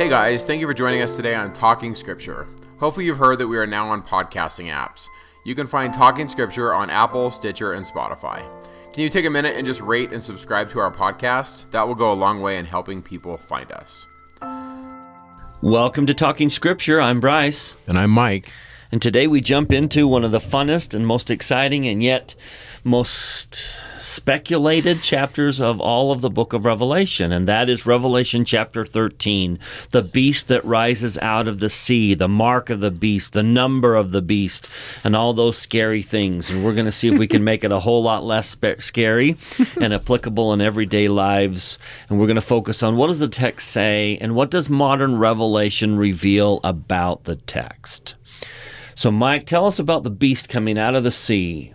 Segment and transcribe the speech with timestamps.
[0.00, 2.48] Hey guys, thank you for joining us today on Talking Scripture.
[2.78, 5.06] Hopefully, you've heard that we are now on podcasting apps.
[5.44, 8.42] You can find Talking Scripture on Apple, Stitcher, and Spotify.
[8.94, 11.70] Can you take a minute and just rate and subscribe to our podcast?
[11.72, 14.06] That will go a long way in helping people find us.
[15.60, 16.98] Welcome to Talking Scripture.
[16.98, 17.74] I'm Bryce.
[17.86, 18.50] And I'm Mike.
[18.90, 22.34] And today we jump into one of the funnest and most exciting and yet
[22.84, 23.54] most
[24.00, 29.58] speculated chapters of all of the book of Revelation, and that is Revelation chapter 13.
[29.90, 33.94] The beast that rises out of the sea, the mark of the beast, the number
[33.94, 34.66] of the beast,
[35.04, 36.50] and all those scary things.
[36.50, 38.80] And we're going to see if we can make it a whole lot less spe-
[38.80, 39.36] scary
[39.80, 41.78] and applicable in everyday lives.
[42.08, 45.18] And we're going to focus on what does the text say and what does modern
[45.18, 48.14] revelation reveal about the text.
[48.94, 51.74] So, Mike, tell us about the beast coming out of the sea.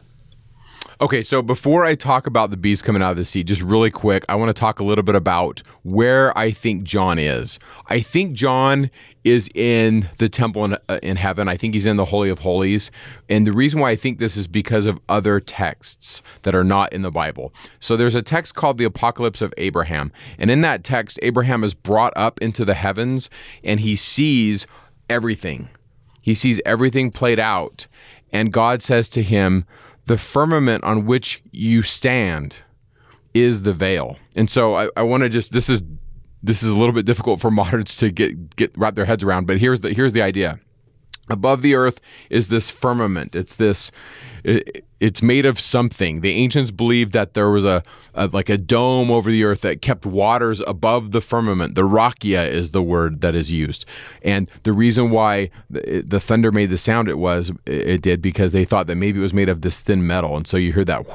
[1.01, 3.91] Okay, so before I talk about the beast coming out of the sea, just really
[3.91, 7.59] quick, I want to talk a little bit about where I think John is.
[7.87, 8.89] I think John
[9.25, 11.49] is in the temple in, uh, in heaven.
[11.49, 12.91] I think he's in the Holy of Holies.
[13.27, 16.93] And the reason why I think this is because of other texts that are not
[16.93, 17.53] in the Bible.
[17.81, 20.13] So there's a text called the Apocalypse of Abraham.
[20.37, 23.29] And in that text, Abraham is brought up into the heavens
[23.65, 24.65] and he sees
[25.09, 25.67] everything.
[26.21, 27.87] He sees everything played out.
[28.31, 29.65] And God says to him,
[30.05, 32.59] the firmament on which you stand
[33.33, 34.17] is the veil.
[34.35, 35.83] And so I, I want to just this is
[36.41, 39.47] this is a little bit difficult for moderns to get get wrap their heads around,
[39.47, 40.59] but here's the here's the idea.
[41.27, 43.35] Above the earth is this firmament.
[43.35, 43.91] It's this
[44.45, 46.21] it, it's made of something.
[46.21, 49.81] The ancients believed that there was a, a, like a dome over the earth that
[49.81, 51.75] kept waters above the firmament.
[51.75, 53.85] The rakia is the word that is used,
[54.21, 58.51] and the reason why the, the thunder made the sound it was it did because
[58.51, 60.85] they thought that maybe it was made of this thin metal, and so you hear
[60.85, 61.05] that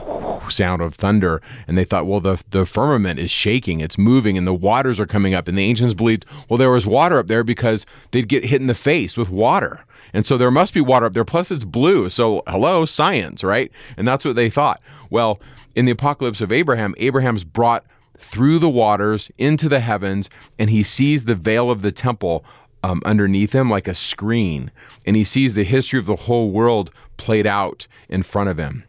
[0.48, 4.46] sound of thunder, and they thought, well, the the firmament is shaking, it's moving, and
[4.46, 5.48] the waters are coming up.
[5.48, 8.66] And the ancients believed, well, there was water up there because they'd get hit in
[8.66, 9.84] the face with water.
[10.12, 11.24] And so there must be water up there.
[11.24, 12.10] Plus, it's blue.
[12.10, 13.70] So, hello, science, right?
[13.96, 14.80] And that's what they thought.
[15.10, 15.40] Well,
[15.74, 17.84] in the apocalypse of Abraham, Abraham's brought
[18.18, 22.44] through the waters into the heavens, and he sees the veil of the temple
[22.82, 24.70] um, underneath him like a screen.
[25.06, 28.84] And he sees the history of the whole world played out in front of him.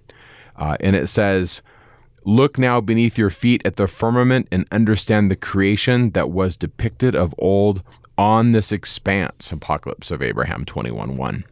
[0.56, 1.62] Uh, and it says,
[2.24, 7.16] Look now beneath your feet at the firmament and understand the creation that was depicted
[7.16, 7.81] of old
[8.16, 11.46] on this expanse, Apocalypse of Abraham 21 1.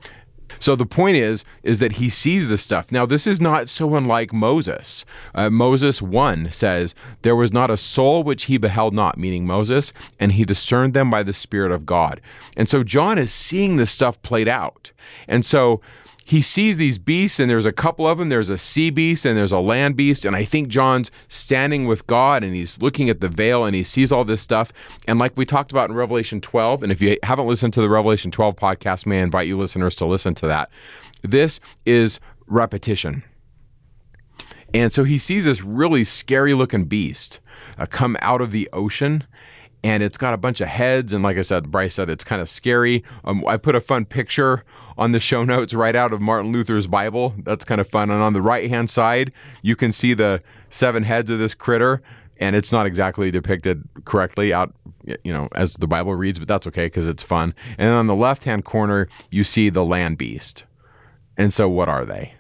[0.59, 2.91] So the point is, is that he sees this stuff.
[2.91, 5.05] Now, this is not so unlike Moses.
[5.33, 9.93] Uh, Moses 1 says, There was not a soul which he beheld not, meaning Moses,
[10.19, 12.21] and he discerned them by the Spirit of God.
[12.55, 14.91] And so John is seeing this stuff played out.
[15.27, 15.81] And so
[16.29, 18.29] he sees these beasts, and there's a couple of them.
[18.29, 20.25] There's a sea beast and there's a land beast.
[20.25, 23.83] And I think John's standing with God and he's looking at the veil and he
[23.83, 24.71] sees all this stuff.
[25.07, 27.89] And like we talked about in Revelation 12, and if you haven't listened to the
[27.89, 30.69] Revelation 12 podcast, may I invite you listeners to listen to that.
[31.23, 33.23] This is repetition.
[34.71, 37.39] And so he sees this really scary looking beast
[37.79, 39.23] uh, come out of the ocean
[39.83, 41.13] and it's got a bunch of heads.
[41.13, 43.03] And like I said, Bryce said it's kind of scary.
[43.23, 44.63] Um, I put a fun picture
[44.99, 47.33] on the show notes right out of Martin Luther's Bible.
[47.43, 48.11] That's kind of fun.
[48.11, 52.01] And on the right hand side, you can see the seven heads of this critter.
[52.37, 54.73] And it's not exactly depicted correctly out,
[55.23, 57.55] you know, as the Bible reads, but that's okay because it's fun.
[57.77, 60.65] And on the left hand corner, you see the land beast.
[61.37, 62.33] And so, what are they?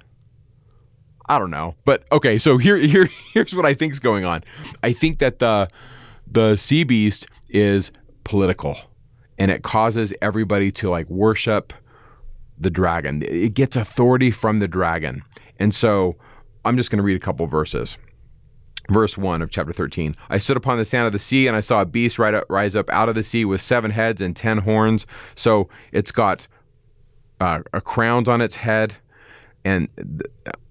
[1.27, 2.37] I don't know, but okay.
[2.37, 4.43] So here, here, here's what I think is going on.
[4.83, 5.69] I think that the
[6.27, 7.91] the sea beast is
[8.23, 8.77] political
[9.37, 11.73] and it causes everybody to like worship
[12.59, 13.23] the dragon.
[13.25, 15.23] It gets authority from the dragon.
[15.57, 16.15] And so
[16.65, 17.97] I'm just going to read a couple verses.
[18.89, 20.15] Verse 1 of chapter 13.
[20.29, 22.89] I stood upon the sand of the sea and I saw a beast rise up
[22.89, 25.05] out of the sea with seven heads and ten horns.
[25.35, 26.47] So it's got
[27.39, 28.95] uh, a crowns on its head
[29.65, 29.89] and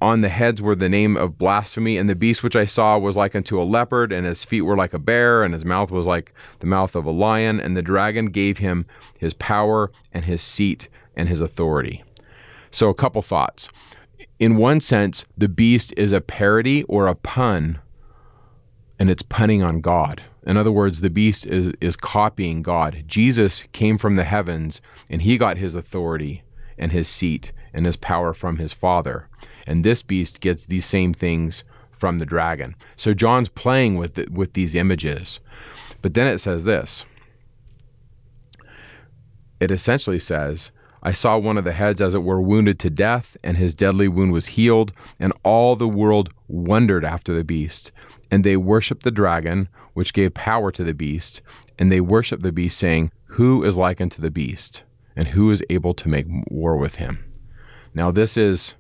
[0.00, 1.98] on the heads were the name of blasphemy.
[1.98, 4.76] And the beast which I saw was like unto a leopard, and his feet were
[4.76, 7.60] like a bear, and his mouth was like the mouth of a lion.
[7.60, 8.86] And the dragon gave him
[9.18, 10.88] his power and his seat
[11.18, 12.02] and his authority.
[12.70, 13.68] So, a couple thoughts.
[14.38, 17.80] In one sense, the beast is a parody or a pun,
[18.98, 20.22] and it's punning on God.
[20.46, 23.04] In other words, the beast is, is copying God.
[23.06, 24.80] Jesus came from the heavens,
[25.10, 26.42] and he got his authority
[26.78, 29.28] and his seat and his power from his father.
[29.66, 32.76] And this beast gets these same things from the dragon.
[32.96, 35.40] So John's playing with the, with these images.
[36.00, 37.04] But then it says this.
[39.60, 40.70] It essentially says,
[41.02, 44.08] I saw one of the heads as it were wounded to death, and his deadly
[44.08, 47.92] wound was healed, and all the world wondered after the beast.
[48.30, 51.40] And they worshiped the dragon, which gave power to the beast,
[51.78, 54.82] and they worshiped the beast, saying, Who is like unto the beast,
[55.16, 57.24] and who is able to make war with him?
[57.94, 58.74] Now, this is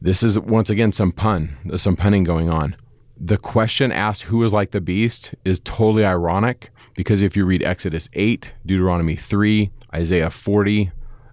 [0.00, 2.76] this is once again some pun, some punning going on.
[3.18, 7.64] The question asked, who is like the beast, is totally ironic because if you read
[7.64, 10.90] Exodus 8, Deuteronomy 3, Isaiah 40,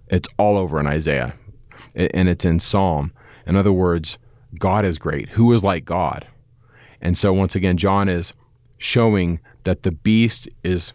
[0.08, 1.34] it's all over in Isaiah
[1.94, 3.12] and it's in Psalm.
[3.46, 4.18] In other words,
[4.58, 5.30] God is great.
[5.30, 6.26] Who is like God?
[7.00, 8.32] And so once again, John is
[8.78, 10.92] showing that the beast is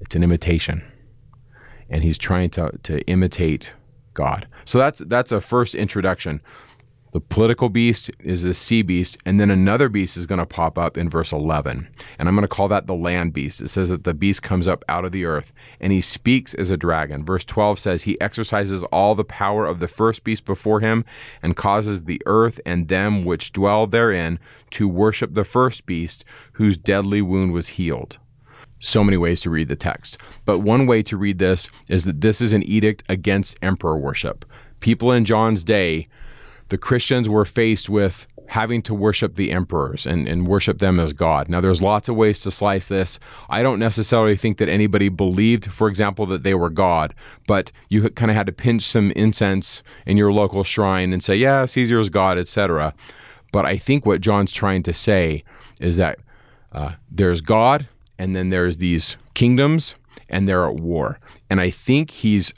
[0.00, 0.82] it's an imitation.
[1.88, 3.74] And he's trying to, to imitate
[4.14, 4.48] God.
[4.64, 6.40] So that's that's a first introduction.
[7.12, 10.78] The political beast is the sea beast, and then another beast is going to pop
[10.78, 11.88] up in verse 11.
[12.18, 13.60] And I'm going to call that the land beast.
[13.60, 16.70] It says that the beast comes up out of the earth, and he speaks as
[16.70, 17.24] a dragon.
[17.24, 21.04] Verse 12 says, He exercises all the power of the first beast before him,
[21.42, 24.38] and causes the earth and them which dwell therein
[24.70, 28.18] to worship the first beast, whose deadly wound was healed
[28.82, 30.16] so many ways to read the text.
[30.46, 34.46] But one way to read this is that this is an edict against emperor worship.
[34.80, 36.08] People in John's day
[36.70, 41.12] the Christians were faced with having to worship the emperors and, and worship them as
[41.12, 41.48] God.
[41.48, 43.20] Now, there's lots of ways to slice this.
[43.48, 47.14] I don't necessarily think that anybody believed, for example, that they were God,
[47.46, 51.36] but you kind of had to pinch some incense in your local shrine and say,
[51.36, 52.92] yeah, Caesar is God, etc.
[53.52, 55.44] But I think what John's trying to say
[55.80, 56.18] is that
[56.72, 57.86] uh, there's God,
[58.18, 59.94] and then there's these kingdoms,
[60.28, 61.20] and they're at war.
[61.48, 62.52] And I think he's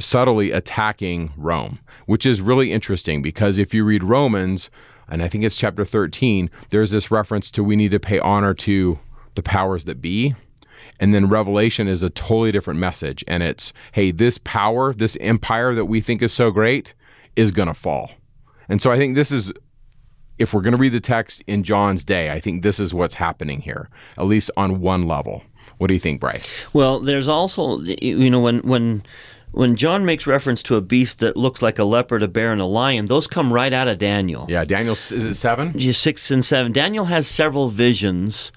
[0.00, 4.70] subtly attacking Rome, which is really interesting because if you read Romans,
[5.08, 8.54] and I think it's chapter 13, there's this reference to we need to pay honor
[8.54, 8.98] to
[9.34, 10.34] the powers that be.
[11.00, 13.24] And then Revelation is a totally different message.
[13.26, 16.94] And it's, hey, this power, this empire that we think is so great
[17.36, 18.10] is going to fall.
[18.68, 19.52] And so I think this is,
[20.38, 23.14] if we're going to read the text in John's day, I think this is what's
[23.14, 25.44] happening here, at least on one level.
[25.78, 26.52] What do you think, Bryce?
[26.72, 29.04] Well, there's also, you know, when, when,
[29.52, 32.60] when John makes reference to a beast that looks like a leopard, a bear, and
[32.60, 34.46] a lion, those come right out of Daniel.
[34.48, 35.78] Yeah, Daniel is it seven?
[35.92, 36.72] Six and seven.
[36.72, 38.52] Daniel has several visions.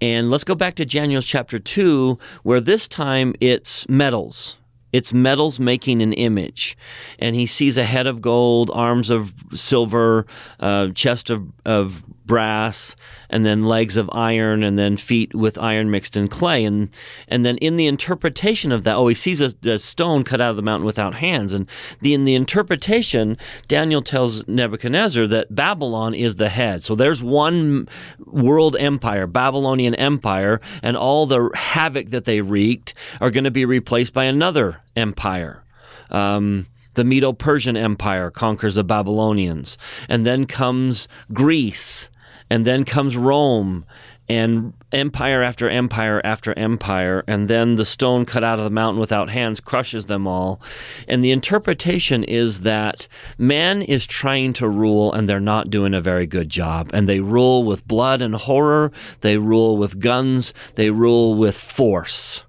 [0.00, 4.56] And let's go back to Daniel chapter 2, where this time it's metals.
[4.92, 6.76] It's metals making an image.
[7.18, 10.26] And he sees a head of gold, arms of silver,
[10.60, 12.96] uh, chest of, of brass,
[13.30, 16.64] and then legs of iron, and then feet with iron mixed in clay.
[16.64, 16.88] And
[17.28, 20.50] and then in the interpretation of that, oh, he sees a, a stone cut out
[20.50, 21.52] of the mountain without hands.
[21.52, 21.68] And
[22.00, 23.36] the, in the interpretation,
[23.68, 26.82] Daniel tells Nebuchadnezzar that Babylon is the head.
[26.82, 27.88] So there's one
[28.26, 33.64] world empire, Babylonian empire, and all the havoc that they wreaked are going to be
[33.64, 35.62] replaced by another empire.
[36.10, 39.78] Um, the Medo Persian Empire conquers the Babylonians.
[40.08, 42.10] And then comes Greece
[42.52, 43.86] and then comes Rome
[44.28, 49.00] and empire after empire after empire, and then the stone cut out of the mountain
[49.00, 50.60] without hands crushes them all.
[51.08, 53.08] And the interpretation is that
[53.38, 56.90] man is trying to rule, and they're not doing a very good job.
[56.92, 62.44] And they rule with blood and horror, they rule with guns, they rule with force.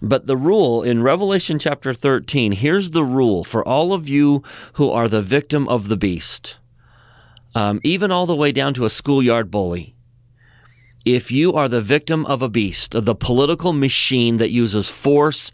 [0.00, 4.44] But the rule in Revelation chapter 13, here's the rule for all of you
[4.74, 6.57] who are the victim of the beast
[7.54, 9.94] um, even all the way down to a schoolyard bully.
[11.04, 15.50] If you are the victim of a beast, of the political machine that uses force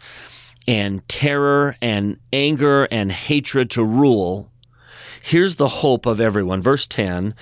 [0.67, 4.51] and terror and anger and hatred to rule,
[5.21, 6.61] here's the hope of everyone.
[6.61, 7.35] Verse 10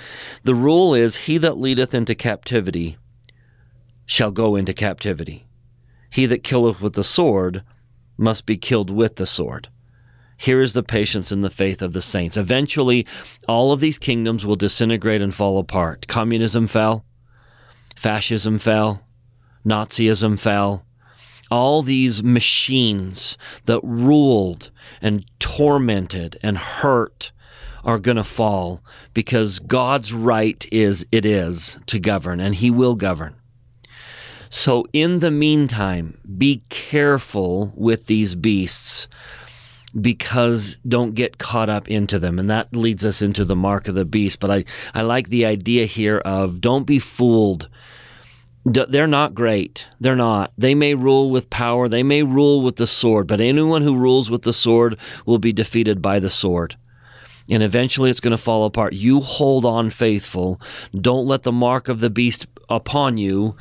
[0.44, 2.98] The rule is, He that leadeth into captivity
[4.06, 5.48] shall go into captivity.
[6.10, 7.64] He that killeth with the sword
[8.18, 9.70] must be killed with the sword.
[10.44, 12.36] Here is the patience and the faith of the saints.
[12.36, 13.08] Eventually,
[13.48, 16.06] all of these kingdoms will disintegrate and fall apart.
[16.08, 17.06] Communism fell,
[17.96, 19.06] fascism fell,
[19.66, 20.86] Nazism fell.
[21.50, 24.70] All these machines that ruled
[25.02, 27.32] and tormented and hurt
[27.86, 28.82] are going to fall
[29.14, 33.36] because God's right is it is to govern and he will govern.
[34.50, 39.08] So in the meantime, be careful with these beasts
[40.00, 42.40] because don't get caught up into them.
[42.40, 44.40] And that leads us into the mark of the beast.
[44.40, 47.70] But I, I like the idea here of don't be fooled.
[48.66, 49.88] They're not great.
[50.00, 50.54] They're not.
[50.58, 51.90] They may rule with power.
[51.90, 55.52] They may rule with the sword, but anyone who rules with the sword will be
[55.52, 56.78] defeated by the sword.
[57.50, 58.94] And eventually it's going to fall apart.
[58.94, 60.62] You hold on faithful.
[60.96, 63.58] Don't let the mark of the beast upon you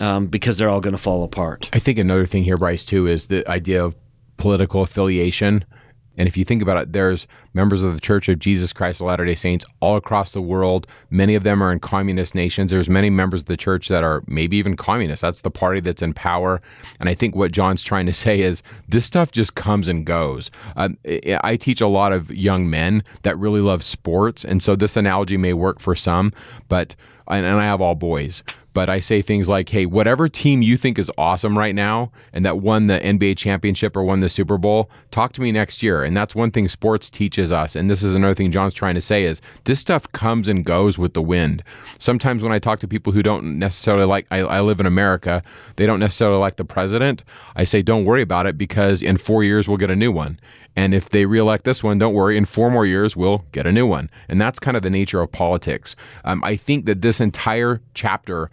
[0.00, 1.68] um, because they're all going to fall apart.
[1.74, 3.94] I think another thing here, Bryce, too, is the idea of
[4.38, 5.64] political affiliation.
[6.16, 9.06] And if you think about it, there's members of the Church of Jesus Christ of
[9.06, 10.84] Latter-day Saints all across the world.
[11.10, 12.72] Many of them are in communist nations.
[12.72, 15.22] There's many members of the church that are maybe even communist.
[15.22, 16.60] That's the party that's in power.
[16.98, 20.50] And I think what John's trying to say is this stuff just comes and goes.
[20.74, 20.98] Um,
[21.44, 25.36] I teach a lot of young men that really love sports, and so this analogy
[25.36, 26.32] may work for some,
[26.68, 26.96] but
[27.28, 28.42] and I have all boys
[28.78, 32.44] but I say things like, hey, whatever team you think is awesome right now and
[32.44, 36.04] that won the NBA championship or won the Super Bowl, talk to me next year.
[36.04, 37.74] And that's one thing sports teaches us.
[37.74, 40.96] And this is another thing John's trying to say is this stuff comes and goes
[40.96, 41.64] with the wind.
[41.98, 45.42] Sometimes when I talk to people who don't necessarily like, I, I live in America,
[45.74, 47.24] they don't necessarily like the president.
[47.56, 50.38] I say, don't worry about it because in four years we'll get a new one.
[50.78, 53.72] And if they reelect this one, don't worry, in four more years, we'll get a
[53.72, 54.08] new one.
[54.28, 55.96] And that's kind of the nature of politics.
[56.24, 58.48] Um, I think that this entire chapter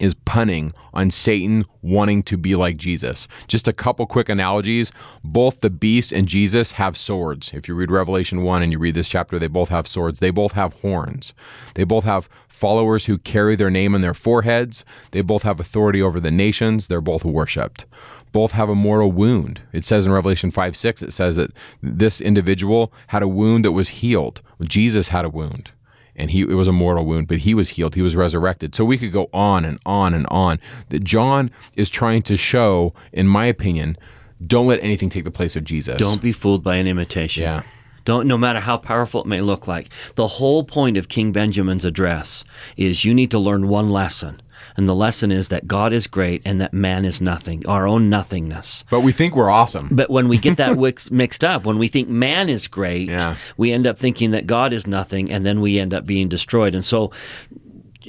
[0.00, 3.28] is punning on Satan wanting to be like Jesus.
[3.46, 4.92] Just a couple quick analogies.
[5.22, 7.50] Both the beast and Jesus have swords.
[7.54, 10.20] If you read Revelation 1 and you read this chapter, they both have swords.
[10.20, 11.34] They both have horns.
[11.74, 14.84] They both have followers who carry their name on their foreheads.
[15.10, 16.88] They both have authority over the nations.
[16.88, 17.86] They're both worshiped.
[18.32, 19.60] Both have a mortal wound.
[19.72, 23.72] It says in Revelation 5 6, it says that this individual had a wound that
[23.72, 24.42] was healed.
[24.62, 25.70] Jesus had a wound
[26.16, 27.94] and he it was a mortal wound, but he was healed.
[27.94, 28.74] He was resurrected.
[28.74, 30.60] So we could go on and on and on.
[30.90, 33.96] That John is trying to show, in my opinion,
[34.44, 35.98] don't let anything take the place of Jesus.
[35.98, 37.42] Don't be fooled by an imitation.
[37.42, 37.62] Yeah.
[38.04, 39.88] Don't, no matter how powerful it may look like.
[40.14, 42.44] The whole point of King Benjamin's address
[42.76, 44.42] is you need to learn one lesson.
[44.76, 48.10] And the lesson is that God is great and that man is nothing, our own
[48.10, 48.84] nothingness.
[48.90, 49.88] But we think we're awesome.
[49.92, 50.76] But when we get that
[51.12, 53.36] mixed up, when we think man is great, Yeah.
[53.56, 56.74] we end up thinking that God is nothing, and then we end up being destroyed.
[56.74, 57.12] And so,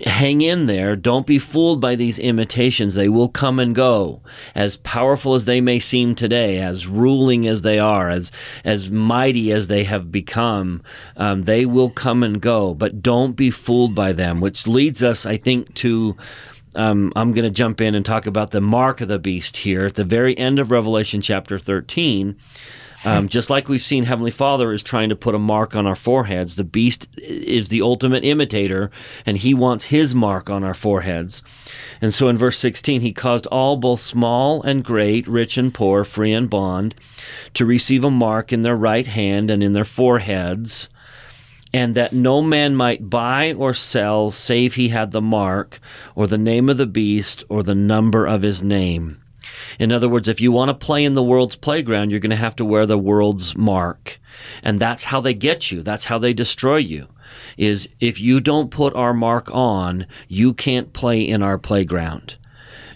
[0.03, 0.95] hang in there.
[0.95, 2.95] Don't be fooled by these imitations.
[2.95, 4.21] They will come and go.
[4.53, 8.31] As powerful as they may seem today, as ruling as they are, as
[8.65, 10.81] as mighty as they have become,
[11.15, 12.73] um, they will come and go.
[12.73, 14.41] But don't be fooled by them.
[14.41, 16.17] Which leads us, I think, to.
[16.75, 19.85] Um, I'm going to jump in and talk about the mark of the beast here
[19.85, 22.35] at the very end of Revelation chapter 13.
[23.05, 25.95] Um, just like we've seen Heavenly Father is trying to put a mark on our
[25.95, 28.91] foreheads, the beast is the ultimate imitator,
[29.25, 31.41] and he wants his mark on our foreheads.
[32.01, 36.03] And so in verse 16, he caused all, both small and great, rich and poor,
[36.03, 36.95] free and bond,
[37.53, 40.89] to receive a mark in their right hand and in their foreheads
[41.75, 45.81] and that no man might buy or sell save he had the mark,
[46.15, 49.21] or the name of the beast, or the number of his name.
[49.77, 52.37] In other words, if you want to play in the world's playground, you're going to
[52.37, 54.21] have to wear the world's mark.
[54.63, 55.81] And that's how they get you.
[55.81, 57.09] That's how they destroy you.
[57.57, 62.37] Is if you don't put our mark on, you can't play in our playground.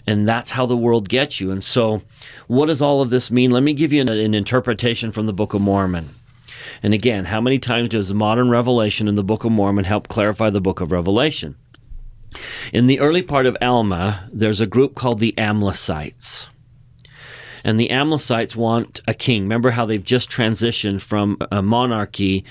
[0.06, 1.50] And that's how the world gets you.
[1.50, 2.00] And so,
[2.46, 3.50] what does all of this mean?
[3.50, 6.14] Let me give you an, an interpretation from the Book of Mormon.
[6.82, 10.08] And again, how many times does the modern revelation in the Book of Mormon help
[10.08, 11.56] clarify the Book of Revelation?
[12.72, 16.46] In the early part of Alma, there's a group called the Amlicites.
[17.64, 19.42] And the Amlicites want a king.
[19.42, 22.44] Remember how they've just transitioned from a monarchy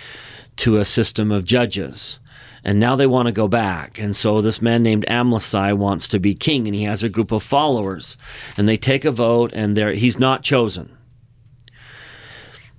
[0.58, 2.20] to a system of judges.
[2.64, 3.98] And now they want to go back.
[3.98, 7.32] And so this man named Amlici wants to be king, and he has a group
[7.32, 8.18] of followers.
[8.58, 10.96] And they take a vote, and he's not chosen.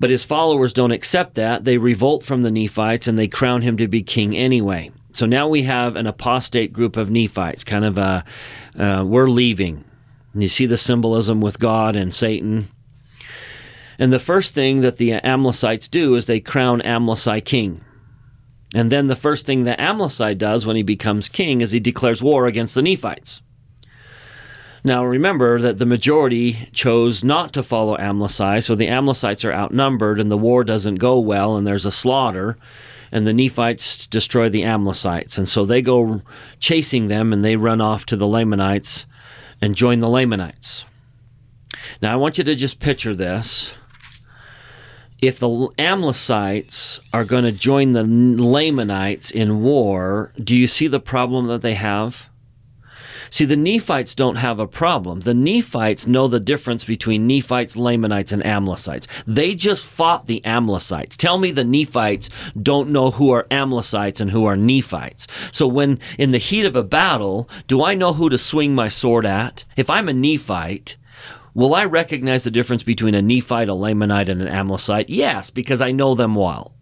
[0.00, 1.64] But his followers don't accept that.
[1.64, 4.90] They revolt from the Nephites and they crown him to be king anyway.
[5.12, 8.24] So now we have an apostate group of Nephites, kind of a,
[8.78, 9.84] uh, we're leaving.
[10.32, 12.68] And you see the symbolism with God and Satan.
[13.98, 17.84] And the first thing that the Amlicites do is they crown Amlici king.
[18.74, 22.22] And then the first thing that Amlici does when he becomes king is he declares
[22.22, 23.42] war against the Nephites.
[24.82, 30.18] Now remember that the majority chose not to follow Amlici, so the Amlicites are outnumbered
[30.18, 32.56] and the war doesn't go well and there's a slaughter
[33.12, 35.36] and the Nephites destroy the Amlicites.
[35.36, 36.22] And so they go
[36.60, 39.06] chasing them and they run off to the Lamanites
[39.60, 40.86] and join the Lamanites.
[42.00, 43.74] Now I want you to just picture this.
[45.20, 51.00] If the Amlicites are going to join the Lamanites in war, do you see the
[51.00, 52.29] problem that they have?
[53.30, 55.20] See, the Nephites don't have a problem.
[55.20, 59.06] The Nephites know the difference between Nephites, Lamanites, and Amlicites.
[59.24, 61.16] They just fought the Amlicites.
[61.16, 62.28] Tell me the Nephites
[62.60, 65.28] don't know who are Amlicites and who are Nephites.
[65.52, 68.88] So when in the heat of a battle, do I know who to swing my
[68.88, 69.64] sword at?
[69.76, 70.96] If I'm a Nephite,
[71.52, 75.06] Will I recognize the difference between a Nephite, a Lamanite, and an Amlicite?
[75.08, 76.76] Yes, because I know them well.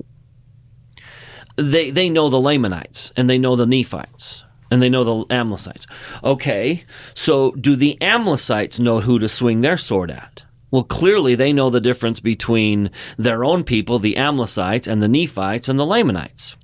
[1.56, 5.86] They, they know the Lamanites and they know the Nephites and they know the Amlicites.
[6.22, 6.84] Okay,
[7.14, 10.44] so do the Amlicites know who to swing their sword at?
[10.70, 15.68] Well, clearly they know the difference between their own people, the Amlicites, and the Nephites
[15.68, 16.56] and the Lamanites.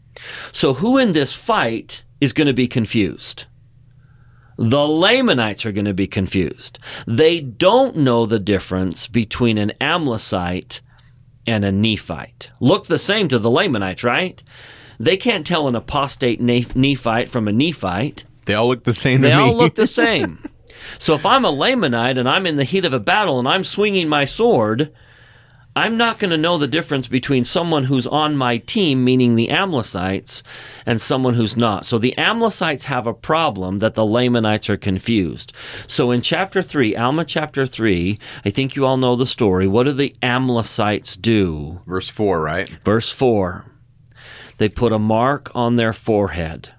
[0.52, 3.46] So who in this fight is going to be confused?
[4.56, 6.78] The Lamanites are going to be confused.
[7.06, 10.80] They don't know the difference between an Amlicite
[11.46, 12.50] and a Nephite.
[12.60, 14.42] Look the same to the Lamanites, right?
[15.04, 18.24] They can't tell an apostate Nephite from a Nephite.
[18.46, 19.42] They all look the same They to me.
[19.42, 20.42] all look the same.
[20.98, 23.64] So if I'm a Lamanite and I'm in the heat of a battle and I'm
[23.64, 24.90] swinging my sword,
[25.76, 29.48] I'm not going to know the difference between someone who's on my team, meaning the
[29.48, 30.42] Amlicites,
[30.86, 31.84] and someone who's not.
[31.84, 35.52] So the Amlicites have a problem that the Lamanites are confused.
[35.86, 39.66] So in chapter 3, Alma chapter 3, I think you all know the story.
[39.66, 41.82] What do the Amlicites do?
[41.86, 42.70] Verse 4, right?
[42.84, 43.66] Verse 4
[44.58, 46.70] They put a mark on their forehead.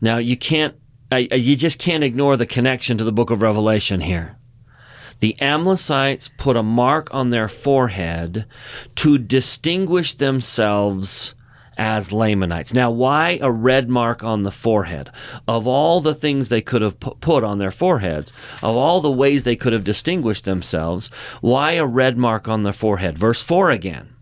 [0.00, 0.74] Now, you can't,
[1.12, 4.36] you just can't ignore the connection to the book of Revelation here.
[5.20, 8.46] The Amlicites put a mark on their forehead
[8.96, 11.34] to distinguish themselves
[11.76, 12.74] as Lamanites.
[12.74, 15.10] Now, why a red mark on the forehead?
[15.48, 18.32] Of all the things they could have put on their foreheads,
[18.62, 21.08] of all the ways they could have distinguished themselves,
[21.40, 23.18] why a red mark on their forehead?
[23.18, 24.13] Verse 4 again.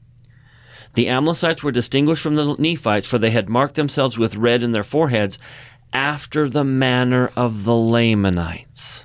[0.95, 4.73] The Amlicites were distinguished from the Nephites, for they had marked themselves with red in
[4.73, 5.39] their foreheads
[5.93, 9.05] after the manner of the Lamanites.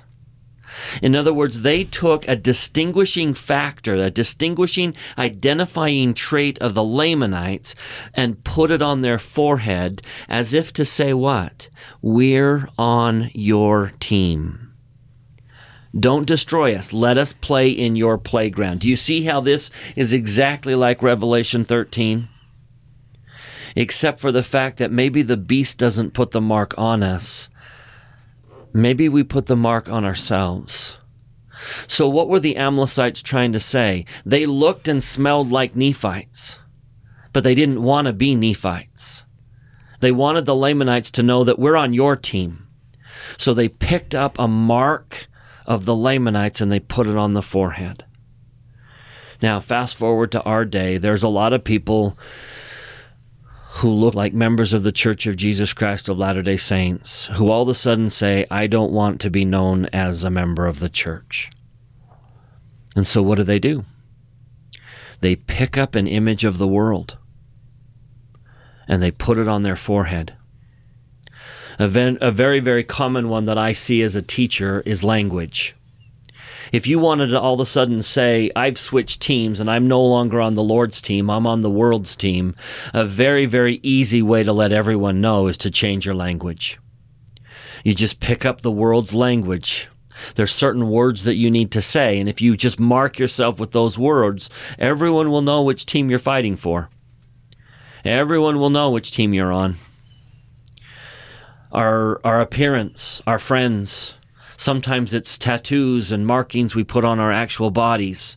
[1.02, 7.74] In other words, they took a distinguishing factor, a distinguishing, identifying trait of the Lamanites
[8.14, 11.68] and put it on their forehead as if to say, What?
[12.00, 14.67] We're on your team.
[15.98, 16.92] Don't destroy us.
[16.92, 18.80] Let us play in your playground.
[18.80, 22.28] Do you see how this is exactly like Revelation 13?
[23.74, 27.48] Except for the fact that maybe the beast doesn't put the mark on us.
[28.72, 30.98] Maybe we put the mark on ourselves.
[31.86, 34.04] So, what were the Amlicites trying to say?
[34.24, 36.58] They looked and smelled like Nephites,
[37.32, 39.24] but they didn't want to be Nephites.
[40.00, 42.68] They wanted the Lamanites to know that we're on your team.
[43.36, 45.28] So, they picked up a mark
[45.68, 48.04] of the Lamanites and they put it on the forehead.
[49.40, 52.18] Now, fast forward to our day, there's a lot of people
[53.72, 57.50] who look like members of the Church of Jesus Christ of Latter day Saints who
[57.50, 60.80] all of a sudden say, I don't want to be known as a member of
[60.80, 61.50] the church.
[62.96, 63.84] And so what do they do?
[65.20, 67.18] They pick up an image of the world
[68.88, 70.34] and they put it on their forehead.
[71.80, 75.76] A, very, very common one that I see as a teacher is language.
[76.72, 80.04] If you wanted to all of a sudden say, I've switched teams and I'm no
[80.04, 82.56] longer on the Lord's team, I'm on the world's team,
[82.92, 86.78] a very, very easy way to let everyone know is to change your language.
[87.84, 89.88] You just pick up the world's language.
[90.34, 93.70] There's certain words that you need to say, and if you just mark yourself with
[93.70, 96.90] those words, everyone will know which team you're fighting for.
[98.04, 99.76] Everyone will know which team you're on.
[101.72, 104.14] Our, our appearance, our friends,
[104.58, 108.36] Sometimes it's tattoos and markings we put on our actual bodies.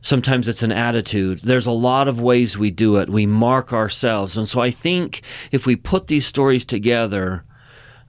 [0.00, 1.40] Sometimes it's an attitude.
[1.44, 3.08] There's a lot of ways we do it.
[3.08, 4.36] We mark ourselves.
[4.36, 7.44] And so I think if we put these stories together,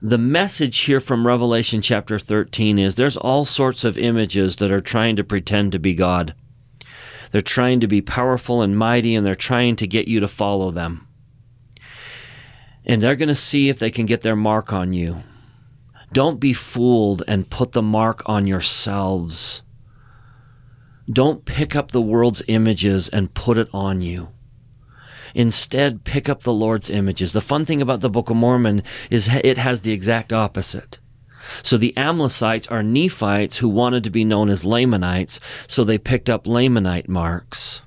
[0.02, 4.80] the message here from Revelation chapter 13 is there's all sorts of images that are
[4.80, 6.34] trying to pretend to be God.
[7.30, 10.72] They're trying to be powerful and mighty, and they're trying to get you to follow
[10.72, 11.06] them.
[12.90, 15.22] And they're going to see if they can get their mark on you.
[16.12, 19.62] Don't be fooled and put the mark on yourselves.
[21.08, 24.30] Don't pick up the world's images and put it on you.
[25.36, 27.32] Instead, pick up the Lord's images.
[27.32, 30.98] The fun thing about the Book of Mormon is it has the exact opposite.
[31.62, 36.28] So the Amlicites are Nephites who wanted to be known as Lamanites, so they picked
[36.28, 37.82] up Lamanite marks.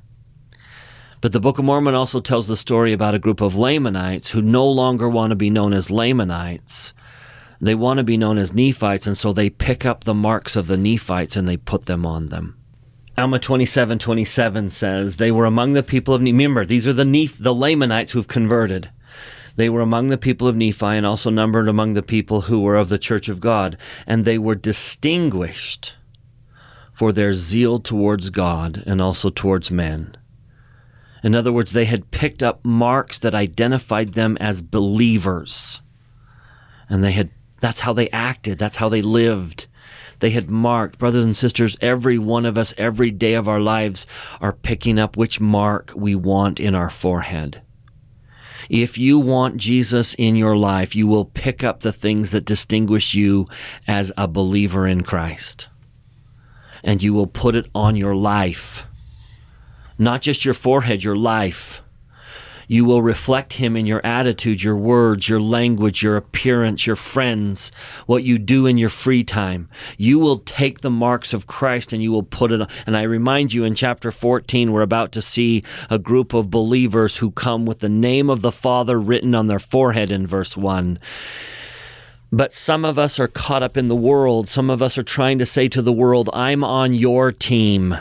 [1.23, 4.41] But the Book of Mormon also tells the story about a group of Lamanites who
[4.41, 6.93] no longer want to be known as Lamanites.
[7.61, 10.67] They want to be known as Nephites, and so they pick up the marks of
[10.67, 12.57] the Nephites and they put them on them.
[13.17, 16.33] Alma 27 27 says, They were among the people of Nephi.
[16.33, 18.89] Remember, these are the, Neph- the Lamanites who've converted.
[19.55, 22.75] They were among the people of Nephi and also numbered among the people who were
[22.75, 23.77] of the church of God.
[24.05, 25.95] And they were distinguished
[26.91, 30.17] for their zeal towards God and also towards men.
[31.23, 35.81] In other words, they had picked up marks that identified them as believers.
[36.89, 37.29] And they had
[37.61, 39.67] that's how they acted, that's how they lived.
[40.19, 44.05] They had marked, brothers and sisters, every one of us, every day of our lives,
[44.41, 47.61] are picking up which mark we want in our forehead.
[48.69, 53.13] If you want Jesus in your life, you will pick up the things that distinguish
[53.13, 53.47] you
[53.87, 55.67] as a believer in Christ.
[56.83, 58.85] and you will put it on your life.
[59.97, 61.81] Not just your forehead, your life.
[62.67, 67.71] You will reflect him in your attitude, your words, your language, your appearance, your friends,
[68.05, 69.69] what you do in your free time.
[69.97, 72.67] You will take the marks of Christ and you will put it on.
[72.85, 77.17] And I remind you in chapter 14, we're about to see a group of believers
[77.17, 80.99] who come with the name of the Father written on their forehead in verse 1.
[82.31, 84.49] But some of us are caught up in the world.
[84.49, 87.95] Some of us are trying to say to the world, I'm on your team.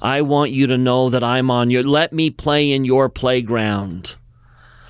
[0.00, 4.16] I want you to know that I'm on your, let me play in your playground.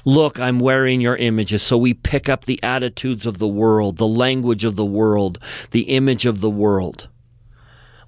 [0.04, 1.62] Look, I'm wearing your images.
[1.62, 5.38] So we pick up the attitudes of the world, the language of the world,
[5.72, 7.08] the image of the world.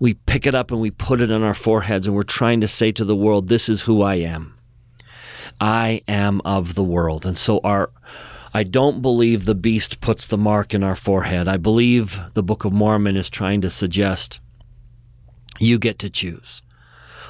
[0.00, 2.68] We pick it up and we put it on our foreheads, and we're trying to
[2.68, 4.54] say to the world, This is who I am.
[5.60, 7.24] I am of the world.
[7.24, 7.90] And so our
[8.54, 11.48] I don't believe the beast puts the mark in our forehead.
[11.48, 14.40] I believe the Book of Mormon is trying to suggest
[15.58, 16.60] you get to choose.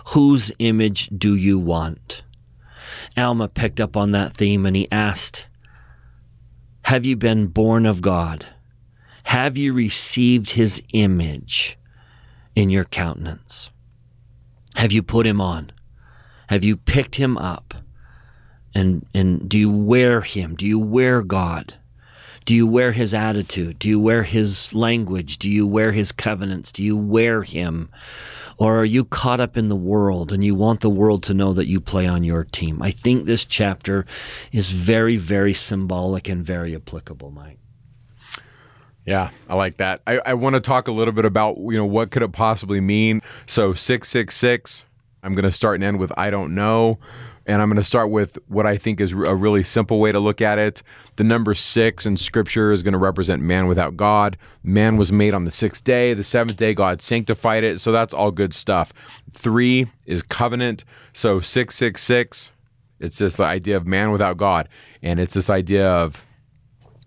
[0.08, 2.22] Whose image do you want?
[3.16, 5.46] Alma picked up on that theme and he asked,
[6.84, 8.46] Have you been born of God?
[9.24, 11.78] Have you received his image
[12.56, 13.70] in your countenance?
[14.76, 15.72] Have you put him on?
[16.48, 17.74] Have you picked him up?
[18.74, 20.56] And, and do you wear him?
[20.56, 21.74] Do you wear God?
[22.44, 23.78] Do you wear his attitude?
[23.78, 25.38] Do you wear his language?
[25.38, 26.72] Do you wear his covenants?
[26.72, 27.88] Do you wear him?
[28.58, 31.52] Or are you caught up in the world and you want the world to know
[31.52, 32.82] that you play on your team?
[32.82, 34.06] I think this chapter
[34.52, 37.58] is very, very symbolic and very applicable, Mike.
[39.04, 40.00] Yeah, I like that.
[40.06, 42.80] I, I want to talk a little bit about, you know, what could it possibly
[42.80, 43.20] mean?
[43.46, 44.84] So 666,
[45.24, 46.98] I'm going to start and end with I don't know.
[47.46, 50.20] And I'm going to start with what I think is a really simple way to
[50.20, 50.82] look at it.
[51.16, 54.36] The number six in scripture is going to represent man without God.
[54.62, 56.14] Man was made on the sixth day.
[56.14, 57.80] The seventh day, God sanctified it.
[57.80, 58.92] So that's all good stuff.
[59.32, 60.84] Three is covenant.
[61.12, 62.52] So 666,
[63.00, 64.68] it's this idea of man without God.
[65.02, 66.24] And it's this idea of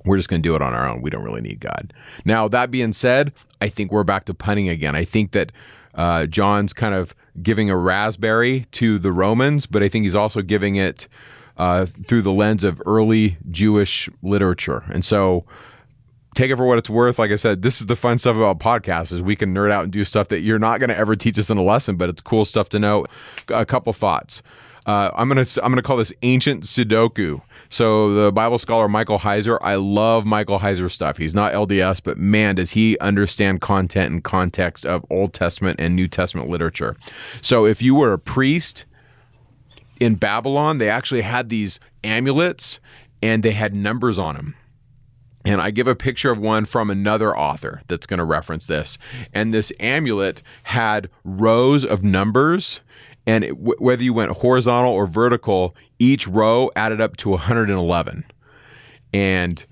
[0.05, 1.01] we're just going to do it on our own.
[1.01, 1.93] We don't really need God.
[2.23, 4.95] Now, that being said, I think we're back to punning again.
[4.95, 5.51] I think that
[5.95, 10.41] uh, John's kind of giving a raspberry to the Romans, but I think he's also
[10.41, 11.07] giving it
[11.57, 14.83] uh, through the lens of early Jewish literature.
[14.89, 15.45] And so
[16.35, 17.17] take it for what it's worth.
[17.17, 19.83] Like I said, this is the fun stuff about podcasts is we can nerd out
[19.83, 22.09] and do stuff that you're not going to ever teach us in a lesson, but
[22.09, 23.05] it's cool stuff to know.
[23.49, 24.43] A couple thoughts.
[24.85, 27.41] Uh, I'm gonna I'm gonna call this ancient Sudoku.
[27.75, 31.17] So the Bible scholar Michael Heiser, I love Michael Heiser stuff.
[31.17, 35.93] He's not LDS, but man, does he understand content and context of Old Testament and
[35.93, 36.95] New Testament literature.
[37.41, 38.85] So if you were a priest
[39.99, 42.79] in Babylon, they actually had these amulets
[43.21, 44.55] and they had numbers on them.
[45.43, 48.97] And I give a picture of one from another author that's going to reference this.
[49.33, 52.79] And this amulet had rows of numbers
[53.27, 58.25] and it, whether you went horizontal or vertical, each row added up to 111,
[59.13, 59.65] and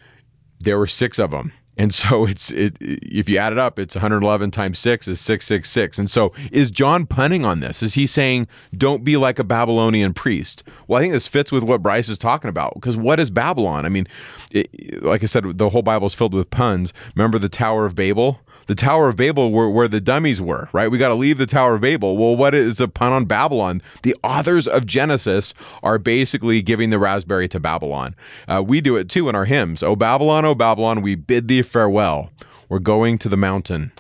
[0.59, 1.51] there were six of them.
[1.75, 5.99] And so it's it, if you add it up, it's 111 times six is 666.
[5.99, 7.81] And so is John punning on this?
[7.81, 10.63] Is he saying don't be like a Babylonian priest?
[10.87, 13.85] Well, I think this fits with what Bryce is talking about because what is Babylon?
[13.85, 14.07] I mean,
[14.51, 16.93] it, like I said, the whole Bible is filled with puns.
[17.15, 18.39] Remember the Tower of Babel?
[18.67, 20.89] The Tower of Babel were where the dummies were, right?
[20.89, 22.17] We got to leave the Tower of Babel.
[22.17, 23.81] Well, what is a pun on Babylon?
[24.03, 28.15] The authors of Genesis are basically giving the raspberry to Babylon.
[28.47, 29.83] Uh, we do it too in our hymns.
[29.83, 32.29] Oh, Babylon, oh, Babylon, we bid thee farewell.
[32.69, 33.91] We're going to the mountain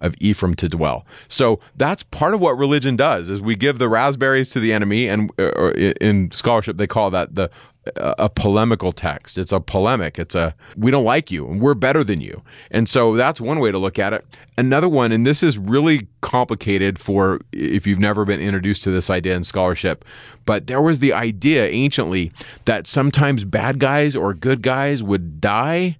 [0.00, 1.06] of Ephraim to dwell.
[1.28, 5.08] So that's part of what religion does is we give the raspberries to the enemy
[5.08, 7.50] and uh, in scholarship they call that the
[7.96, 9.38] a polemical text.
[9.38, 10.18] It's a polemic.
[10.18, 12.42] It's a we don't like you and we're better than you.
[12.70, 14.24] And so that's one way to look at it.
[14.58, 19.10] Another one, and this is really complicated for if you've never been introduced to this
[19.10, 20.04] idea in scholarship,
[20.44, 22.32] but there was the idea anciently
[22.64, 25.96] that sometimes bad guys or good guys would die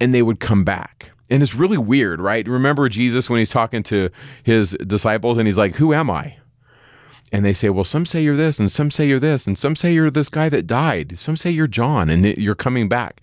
[0.00, 1.10] and they would come back.
[1.30, 2.46] And it's really weird, right?
[2.48, 4.10] Remember Jesus when he's talking to
[4.42, 6.36] his disciples and he's like, Who am I?
[7.32, 9.76] And they say, well, some say you're this, and some say you're this, and some
[9.76, 11.18] say you're this guy that died.
[11.18, 13.20] Some say you're John, and you're coming back.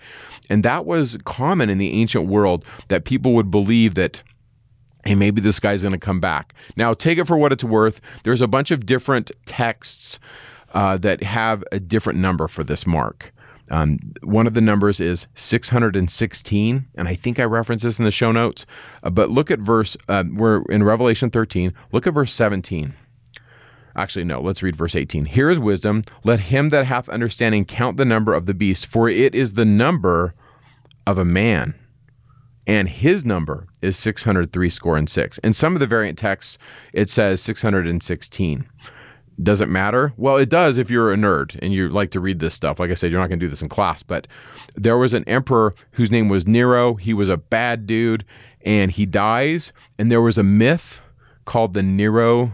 [0.50, 4.24] And that was common in the ancient world that people would believe that
[5.06, 6.54] hey, maybe this guy's going to come back.
[6.76, 8.02] Now, take it for what it's worth.
[8.24, 10.20] There's a bunch of different texts
[10.74, 13.32] uh, that have a different number for this mark.
[13.72, 18.12] Um, one of the numbers is 616, and I think I reference this in the
[18.12, 18.66] show notes.
[19.04, 21.74] Uh, but look at verse, uh, we're in Revelation 13.
[21.92, 22.94] Look at verse 17.
[23.96, 25.26] Actually, no, let's read verse 18.
[25.26, 26.04] Here is wisdom.
[26.24, 29.66] Let him that hath understanding count the number of the beast, for it is the
[29.66, 30.34] number
[31.08, 31.76] of a man,
[32.68, 35.38] and his number is 603 score and six.
[35.40, 36.58] In some of the variant texts,
[36.94, 38.68] it says 616.
[39.42, 40.14] Does it matter?
[40.16, 42.80] Well, it does if you're a nerd and you like to read this stuff.
[42.80, 44.28] Like I said, you're not going to do this in class, but
[44.76, 46.96] there was an emperor whose name was Nero.
[46.96, 48.24] He was a bad dude
[48.62, 49.74] and he dies.
[50.00, 51.02] And there was a myth
[51.44, 52.54] called the Nero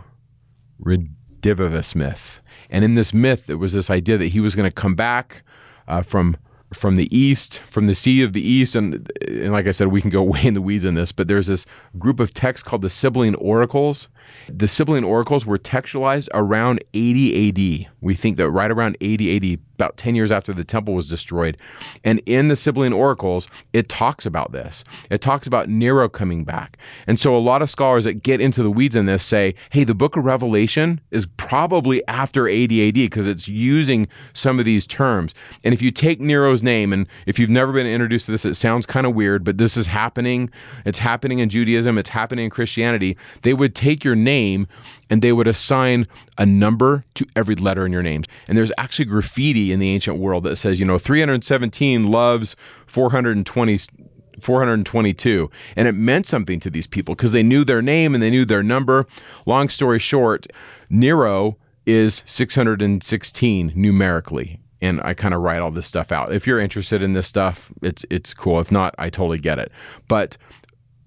[1.42, 2.42] Redivivus myth.
[2.70, 5.44] And in this myth, it was this idea that he was going to come back
[5.88, 6.38] uh, from
[6.74, 10.02] from the east, from the sea of the east, and and like I said, we
[10.02, 11.66] can go way in the weeds in this, but there's this
[12.00, 14.08] group of texts called the Sibylline Oracles.
[14.50, 17.92] The Sibylline Oracles were textualized around 80 AD.
[18.02, 21.58] We think that right around 80 AD, about 10 years after the temple was destroyed.
[22.04, 24.84] And in the Sibylline Oracles, it talks about this.
[25.10, 26.78] It talks about Nero coming back.
[27.08, 29.84] And so a lot of scholars that get into the weeds in this say, hey,
[29.84, 34.86] the book of Revelation is probably after 80 AD because it's using some of these
[34.86, 35.34] terms.
[35.64, 38.54] And if you take Nero's name, and if you've never been introduced to this, it
[38.54, 40.52] sounds kind of weird, but this is happening.
[40.86, 43.18] It's happening in Judaism, it's happening in Christianity.
[43.42, 44.68] They would take your name
[45.10, 48.24] and they would assign a number to every letter in your name.
[48.48, 52.56] And there's actually graffiti in the ancient world that says, you know, 317 loves
[52.88, 53.80] 420
[54.40, 58.32] 422 and it meant something to these people because they knew their name and they
[58.32, 59.06] knew their number
[59.46, 60.48] long story short
[60.90, 66.34] nero is 616 numerically and I kind of write all this stuff out.
[66.34, 68.60] If you're interested in this stuff, it's it's cool.
[68.60, 69.72] If not, I totally get it.
[70.08, 70.38] But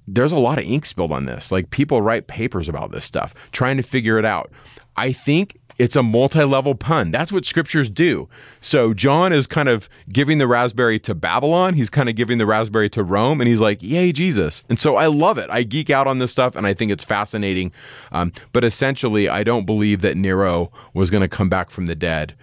[0.07, 1.51] there's a lot of ink spilled on this.
[1.51, 4.51] Like people write papers about this stuff, trying to figure it out.
[4.97, 7.11] I think it's a multi-level pun.
[7.11, 8.29] That's what scriptures do.
[8.61, 11.75] So John is kind of giving the raspberry to Babylon.
[11.75, 14.97] He's kind of giving the raspberry to Rome, and he's like, "Yay, Jesus!" And so
[14.97, 15.51] I love it.
[15.51, 17.73] I geek out on this stuff, and I think it's fascinating.
[18.12, 21.97] Um, but essentially, I don't believe that Nero was going to come back from the
[21.97, 22.35] dead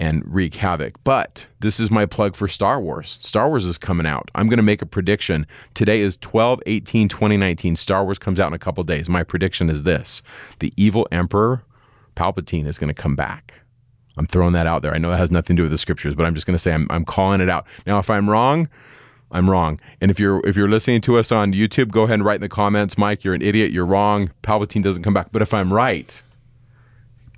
[0.00, 0.94] and wreak havoc.
[1.04, 3.20] But this is my plug for Star Wars.
[3.22, 4.30] Star Wars is coming out.
[4.34, 5.46] I'm going to make a prediction.
[5.74, 7.76] Today is 12 18 2019.
[7.76, 9.08] Star Wars comes out in a couple days.
[9.10, 10.22] My prediction is this
[10.58, 11.64] the evil emperor,
[12.16, 13.60] Palpatine, is going to come back.
[14.16, 14.94] I'm throwing that out there.
[14.94, 16.58] I know that has nothing to do with the scriptures, but I'm just going to
[16.58, 17.66] say I'm, I'm calling it out.
[17.86, 18.68] Now, if I'm wrong,
[19.30, 19.78] I'm wrong.
[20.00, 22.40] And if you're if you're listening to us on YouTube, go ahead and write in
[22.40, 24.30] the comments, Mike, you're an idiot, you're wrong.
[24.42, 25.30] Palpatine doesn't come back.
[25.30, 26.22] But if I'm right,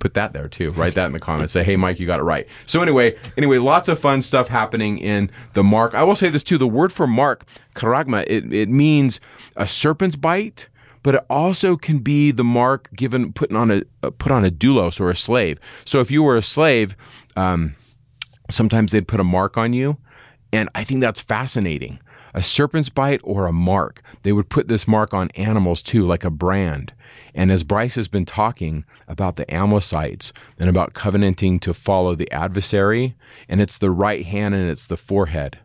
[0.03, 0.69] put that there too.
[0.71, 1.53] Write that in the comments.
[1.53, 2.45] Say, hey, Mike, you got it right.
[2.65, 5.93] So anyway, anyway, lots of fun stuff happening in the mark.
[5.93, 6.57] I will say this too.
[6.57, 9.21] The word for mark, charagma, it, it means
[9.55, 10.67] a serpent's bite
[11.03, 14.49] but it also can be the mark given put on a uh, put on a
[14.49, 15.59] doulos or a slave.
[15.83, 16.95] So if you were a slave,
[17.35, 17.75] um,
[18.49, 19.97] sometimes they'd put a mark on you,
[20.53, 21.99] and I think that's fascinating.
[22.33, 24.01] A serpent's bite or a mark.
[24.23, 26.93] They would put this mark on animals too, like a brand.
[27.35, 32.31] And as Bryce has been talking about the Amlicites and about covenanting to follow the
[32.31, 33.15] adversary,
[33.47, 35.59] and it's the right hand and it's the forehead.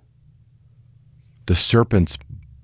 [1.47, 2.19] The serpent's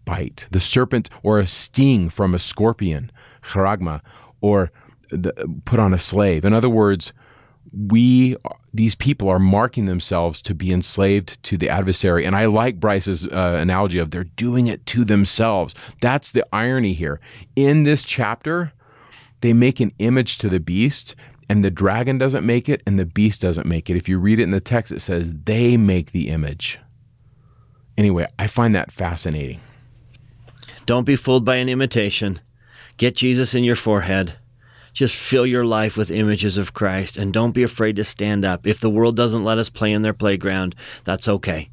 [0.05, 3.11] bite, the serpent or a sting from a scorpion,
[3.43, 4.03] charagma,
[4.41, 4.71] or
[5.11, 5.33] the,
[5.65, 6.45] put on a slave.
[6.45, 7.13] In other words,
[7.73, 8.37] we
[8.75, 12.27] these people are marking themselves to be enslaved to the adversary.
[12.27, 15.75] And i like bryce's uh, analogy of they're doing it to themselves.
[16.01, 17.21] That's the irony here.
[17.55, 18.73] In this chapter
[19.41, 21.15] they make an image to the beast
[21.49, 23.97] and the dragon doesn't make it and the beast doesn't make it.
[23.97, 26.81] If you read it in the text it says they make the image.
[27.97, 29.61] Anyway i find that fascinating.
[30.85, 32.41] Don't be fooled by an imitation.
[32.97, 34.35] Get Jesus in your forehead.
[34.95, 38.67] Just fill your life with images of Christ and don't be afraid to stand up.
[38.67, 41.69] If the world doesn't let us play in their playground, that's okay.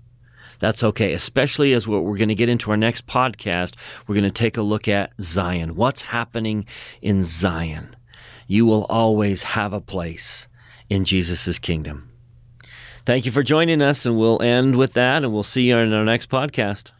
[0.60, 3.75] That's okay, especially as what we're going to get into our next podcast.
[4.05, 5.75] We're going to take a look at Zion.
[5.75, 6.65] What's happening
[7.01, 7.95] in Zion?
[8.47, 10.47] You will always have a place
[10.89, 12.10] in Jesus' kingdom.
[13.05, 15.93] Thank you for joining us, and we'll end with that, and we'll see you in
[15.93, 16.91] our next podcast.